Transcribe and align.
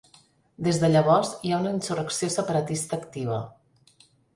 Des 0.67 0.79
de 0.83 0.89
llavors 0.93 1.35
hi 1.49 1.53
ha 1.53 1.61
una 1.65 1.75
insurrecció 1.75 2.33
separatista 2.41 3.03
activa. 3.05 3.41